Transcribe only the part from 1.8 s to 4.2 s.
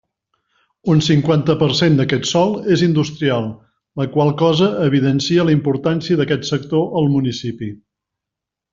d'aquest sòl és industrial, la